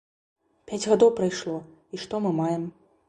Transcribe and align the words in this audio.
Пяць 0.71 0.79
гадоў 0.93 1.13
прайшло, 1.19 1.53
і 1.97 2.03
што 2.05 2.23
мы 2.25 2.31
маем? 2.41 2.65